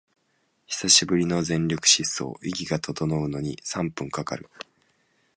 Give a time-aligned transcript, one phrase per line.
[0.65, 4.49] 久しぶりの全力疾走、息が整うのに三分かかる